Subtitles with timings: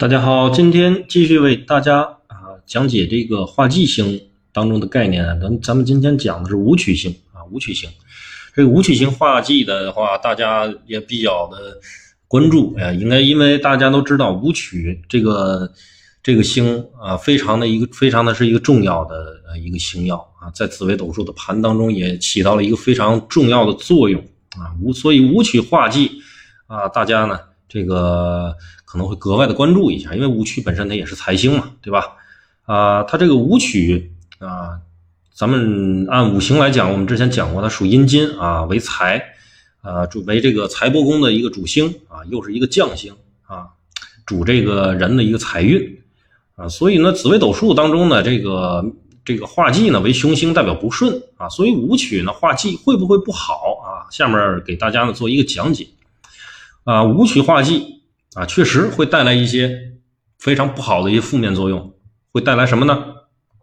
[0.00, 4.18] 大家好，今天继续为大家啊讲解这个化忌星
[4.50, 5.36] 当中的概念啊。
[5.38, 7.86] 咱咱们今天讲的是武曲星啊，武曲星。
[8.54, 11.78] 这个武曲星化忌的话，大家也比较的
[12.26, 12.74] 关注。
[12.78, 15.70] 啊，应该因为大家都知道武曲这个
[16.22, 24.18] 这个星啊，非常的一个非常的是一个重要的呃一个星耀啊，在紫微斗数的盘当中也起到了一个非常重要的作用
[24.56, 24.72] 啊。
[24.80, 26.10] 武所以武曲化忌
[26.68, 27.38] 啊，大家呢。
[27.72, 28.52] 这个
[28.90, 32.06] 可能会格外的关注一下，因为武曲本身它也是财星嘛，对吧？
[32.64, 34.80] 啊，它这个武曲啊，
[35.32, 39.22] 咱们按五行来讲，我们之前讲过，它属阴金啊，为财，
[39.80, 43.14] 啊，主为这个财帛宫的一个主星啊，又是一个将星
[43.46, 43.68] 啊，
[44.26, 46.00] 主这个人的一个财运
[46.56, 48.84] 啊，所以呢，紫微斗数当中呢，这个
[49.24, 54.10] 这个化忌呢为凶星，代表不顺啊，所以武曲呢化忌会不会不好啊？
[54.10, 55.86] 下面给大家呢做一个讲解。
[56.82, 57.99] 啊，武曲化忌
[58.34, 59.94] 啊，确实会带来一些
[60.38, 61.94] 非常不好的一些负面作用，
[62.30, 62.94] 会带来什么呢？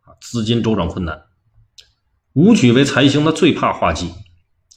[0.03, 1.23] 啊，资金周转困难。
[2.33, 4.11] 武曲为财星，他最怕化忌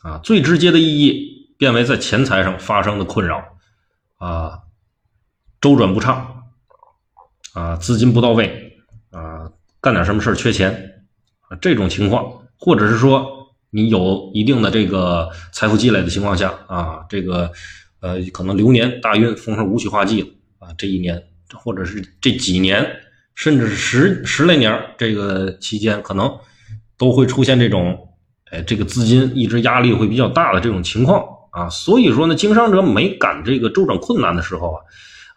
[0.02, 3.42] 啊，最直接的意义变为在钱财上发生的困扰
[4.18, 4.60] 啊，
[5.60, 6.44] 周转不畅
[7.54, 11.04] 啊，资金不到位啊，干点什么事缺钱
[11.48, 17.52] 啊，这种情况，或者是说你有一定的这个财富积累的情况下啊，这个。
[18.00, 21.22] 呃，可能流年大运逢上武曲化忌了啊，这一年
[21.54, 22.86] 或者是这几年，
[23.34, 26.38] 甚至是十十来年这个期间，可能
[26.96, 28.08] 都会出现这种，
[28.50, 31.68] 哎，这个资金一直压力会比较大的这种情况啊。
[31.68, 34.72] 所以说呢，经商者每赶这个周转困难的时候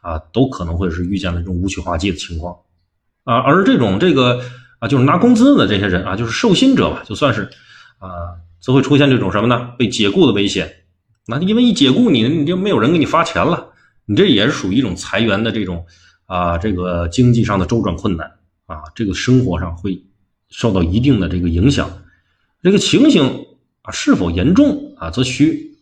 [0.01, 2.55] 啊，啊，都可能会是遇见了这种武曲化忌的情况
[3.25, 3.39] 啊。
[3.39, 4.41] 而这种这个
[4.79, 7.49] 啊，就是拿工资的这些人啊，就是受薪者吧，就算是
[7.99, 9.71] 啊，则会出现这种什么呢？
[9.77, 10.73] 被解雇的危险。
[11.25, 13.69] 那因为一解雇你，你就没有人给你发钱了，
[14.05, 15.85] 你这也是属于一种裁员的这种
[16.25, 18.29] 啊，这个经济上的周转困难
[18.65, 20.03] 啊，这个生活上会
[20.49, 21.89] 受到一定的这个影响。
[22.61, 23.45] 这个情形
[23.83, 25.77] 啊是否严重啊，则需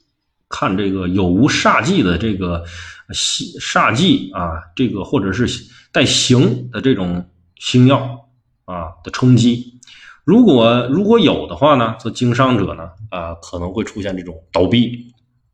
[0.47, 2.63] 看这个有无煞忌的这个
[3.09, 5.47] 煞煞忌啊，这个或者是
[5.91, 8.29] 带刑的这种星耀
[8.65, 9.79] 啊的冲击。
[10.23, 15.10] 如果如果有的话呢，则经商者呢啊可能会出现这种倒闭。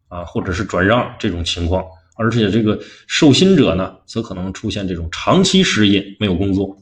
[0.09, 1.83] 啊，或者是转让这种情况，
[2.15, 6.77] 而且这个受薪者呢，则可能出现这种长期失业、没有工作。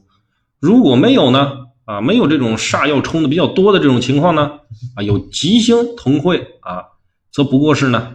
[0.60, 1.52] 如果没有呢，
[1.84, 4.60] 啊，没有这种煞要冲的比较多的这种情况呢，
[4.94, 6.84] 啊，有吉星同会啊，
[7.32, 8.14] 则不过是呢，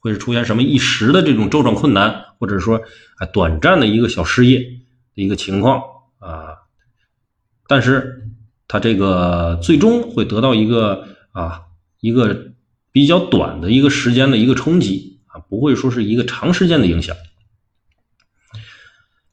[0.00, 2.80] 会出现什么一时的这种周转困难，或者说
[3.18, 4.58] 啊，短暂的一个小失业
[5.14, 5.80] 的一个情况
[6.18, 6.56] 啊。
[7.68, 8.28] 但是
[8.66, 11.62] 他这个最终会得到一个啊，
[12.00, 12.48] 一个。
[12.98, 17.14] 比较短的一个时间的一个冲击啊，不会说是一个长时间的影响。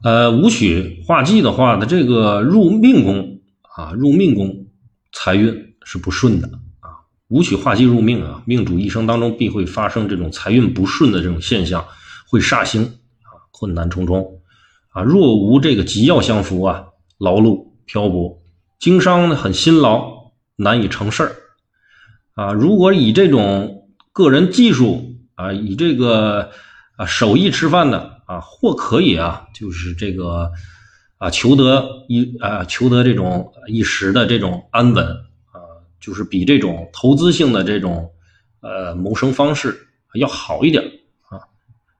[0.03, 3.41] 呃，武曲化忌的话，它这个入命宫
[3.75, 4.67] 啊，入命宫
[5.11, 6.47] 财运是不顺的
[6.79, 7.09] 啊。
[7.29, 11.83] 武曲化忌入命啊，命主一生当中必会发生这种财运不顺的这种现象，
[12.29, 14.41] 会煞星啊，困难重重
[14.89, 15.01] 啊。
[15.01, 16.85] 若无这个吉要相扶啊，
[17.17, 18.43] 劳碌漂泊，
[18.77, 21.35] 经商呢很辛劳，难以成事儿。
[22.35, 26.51] 啊，如果以这种个人技术啊，以这个
[26.97, 30.51] 啊手艺吃饭的啊，或可以啊，就是这个
[31.17, 38.11] 啊求得一啊求得这种一时的这种安稳啊，就是比这种投资性的这种
[38.59, 40.83] 呃谋生方式要好一点
[41.29, 41.39] 啊。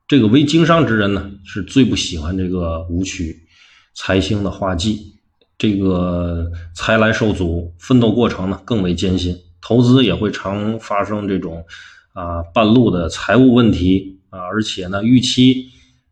[0.06, 3.48] 这个为经商之人呢，是最不喜欢这个武曲
[3.94, 5.14] 财星的化忌，
[5.58, 9.34] 这个财来受阻，奋斗过程呢更为艰辛。
[9.68, 11.66] 投资也会常发生这种
[12.14, 15.68] 啊半路的财务问题啊，而且呢，预期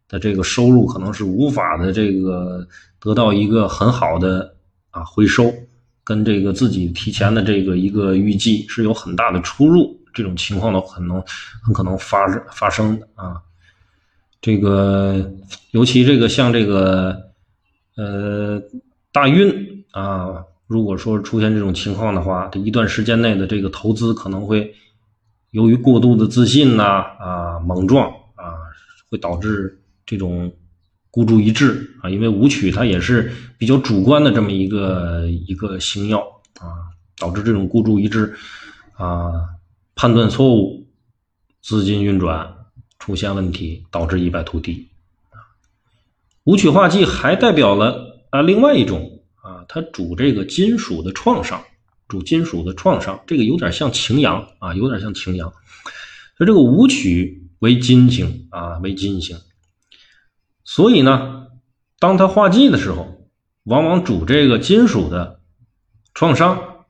[0.09, 2.67] 的这个收入可能是无法的这个
[2.99, 4.55] 得到一个很好的
[4.89, 5.53] 啊回收，
[6.03, 11.23] 跟这个自己提前的这个一个预计是有很大的出入，这种情况呢可能
[11.63, 13.39] 很可能发生发生的啊。
[14.41, 15.31] 这个
[15.69, 17.15] 尤其这个像这个
[17.97, 18.59] 呃
[19.11, 20.43] 大运啊。
[20.65, 24.73] 如果说出现这种情况的话，这一段时间内的这个投资可能会
[25.51, 26.83] 由于过度的自信呐
[27.19, 28.55] 啊莽撞啊，
[29.09, 30.51] 会导致这种
[31.11, 32.09] 孤注一掷啊。
[32.09, 36.19] 因为武曲它也是比较主观的这么一个一个星耀
[36.59, 38.33] 啊，导致这种孤注一掷
[38.93, 39.31] 啊，
[39.95, 40.87] 判断错误，
[41.61, 42.51] 资金运转
[42.97, 44.89] 出现问题，导致一败涂地
[45.29, 45.37] 啊。
[46.45, 49.12] 武曲化忌还代表了啊另外一种。
[49.43, 51.61] 啊，它主这个金属的创伤，
[52.07, 55.51] 主金属的创伤，这个有点像擎羊啊，有点像擎羊。
[56.37, 59.37] 所以这个武曲为金星啊，为金星，
[60.63, 61.47] 所以呢，
[61.99, 63.29] 当他化忌的时候，
[63.65, 65.41] 往往主这个金属的
[66.13, 66.85] 创伤，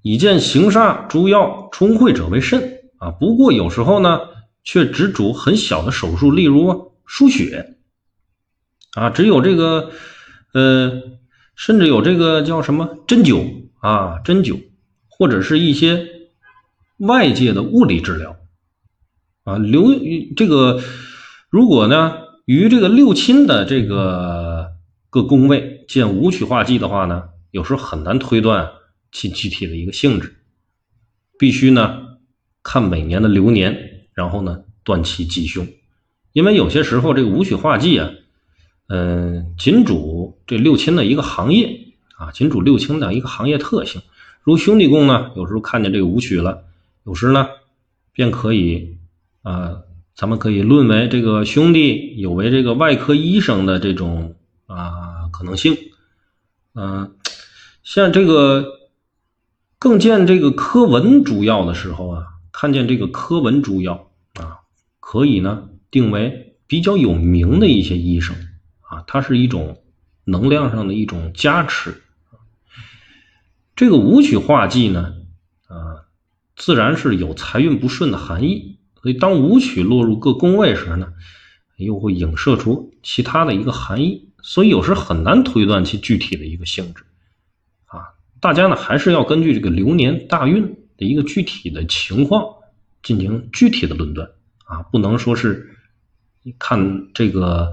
[0.00, 3.10] 以见行煞诸药冲会者为甚啊。
[3.10, 4.20] 不过有时候呢，
[4.64, 7.76] 却只主很小的手术，例如输血
[8.94, 9.90] 啊，只有这个
[10.54, 11.02] 呃，
[11.54, 14.62] 甚至有这个叫什么针灸啊，针灸
[15.08, 16.06] 或者是一些
[16.98, 18.36] 外界的物理治疗
[19.44, 19.58] 啊。
[19.58, 19.90] 留
[20.36, 20.80] 这个
[21.50, 22.14] 如果呢，
[22.44, 24.70] 与这个六亲的这个。
[25.12, 28.70] 各宫位见五曲化忌的话呢，有时候很难推断
[29.12, 30.36] 其具体的一个性质，
[31.38, 32.16] 必须呢
[32.62, 35.68] 看每年的流年，然后呢断其吉凶。
[36.32, 38.10] 因为有些时候这个五曲化忌啊，
[38.92, 44.02] 嗯，仅主这六亲的一个行业啊，仅主六亲的一个行业特性。
[44.42, 46.64] 如兄弟宫呢，有时候看见这个武曲了，
[47.06, 47.46] 有时呢
[48.12, 48.98] 便可以
[49.42, 49.78] 啊，
[50.14, 54.34] 咱们可以论为这个兄弟有为这个外科医生的这种。
[54.66, 55.76] 啊，可能性，
[56.72, 57.12] 嗯，
[57.82, 58.64] 像这个
[59.78, 64.08] 更见这个科文主要的时候啊，看见这个科文主要
[64.40, 64.64] 啊，
[64.98, 68.34] 可以呢定为比较有名的一些医生
[68.92, 69.82] 啊，它是一种
[70.24, 72.02] 能量上的一种加持。
[73.74, 75.14] 这个武曲化忌呢，
[75.66, 76.04] 啊，
[76.56, 81.14] 自然是有财运不顺的含义，所以当武曲落入各宫位时呢，
[81.76, 84.28] 又会影射出其他的一个含义。
[84.42, 87.04] 所以有时很难推断其具体的一个性质，
[87.86, 90.66] 啊，大家呢还是要根据这个流年大运
[90.98, 92.44] 的一个具体的情况
[93.02, 94.28] 进行具体的论断，
[94.64, 95.78] 啊，不能说是
[96.58, 97.72] 看这个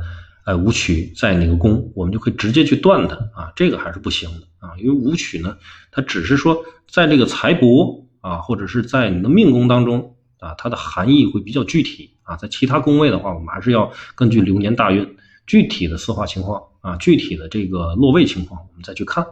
[0.49, 5.55] 哎武曲在哪个宫，我们就可以直接去断它，啊，这个还是不行的，啊，因为武曲呢，
[5.91, 6.59] 它只是说
[6.89, 15.07] 在这个财帛啊，或者是在你的命宫当中啊，它的含义会比较具体，啊，在其他宫位的话，我们还是要根据流年大运。
[15.45, 19.23] 具体的四化情况啊，具体的这个落位情况，我们再去看。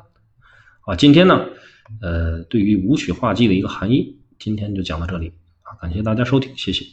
[0.81, 1.45] 啊，今天呢，
[1.99, 5.31] 呃，对于武曲化忌的一个含义，今天就讲到这里
[5.63, 6.85] 啊，感谢大家收听，谢谢。